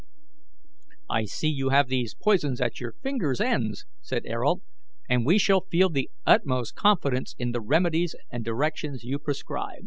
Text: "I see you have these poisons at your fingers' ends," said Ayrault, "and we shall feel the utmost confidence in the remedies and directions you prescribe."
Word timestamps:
"I 1.11 1.25
see 1.25 1.47
you 1.49 1.69
have 1.69 1.87
these 1.87 2.15
poisons 2.15 2.59
at 2.59 2.79
your 2.79 2.93
fingers' 3.03 3.39
ends," 3.39 3.85
said 4.01 4.25
Ayrault, 4.25 4.63
"and 5.07 5.27
we 5.27 5.37
shall 5.37 5.67
feel 5.69 5.89
the 5.89 6.09
utmost 6.25 6.73
confidence 6.73 7.35
in 7.37 7.51
the 7.51 7.61
remedies 7.61 8.15
and 8.31 8.43
directions 8.43 9.03
you 9.03 9.19
prescribe." 9.19 9.77